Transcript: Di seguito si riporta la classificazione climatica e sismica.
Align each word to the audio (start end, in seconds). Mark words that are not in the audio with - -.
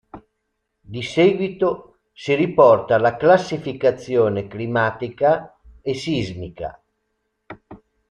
Di 0.79 1.03
seguito 1.03 1.97
si 2.11 2.33
riporta 2.33 2.97
la 2.97 3.15
classificazione 3.17 4.47
climatica 4.47 5.55
e 5.79 5.93
sismica. 5.93 6.81